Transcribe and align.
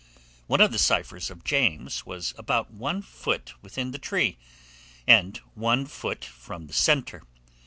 One 0.47 0.61
of 0.61 0.71
the 0.71 0.79
ciphers 0.79 1.29
of 1.29 1.43
James 1.43 2.07
was 2.07 2.33
about 2.35 2.71
one 2.71 3.03
foot 3.03 3.53
within 3.61 3.91
the 3.91 3.99
tree, 3.99 4.39
and 5.05 5.37
one 5.53 5.85
foot 5.85 6.25
from 6.25 6.65
the 6.65 6.73
centre. 6.73 7.21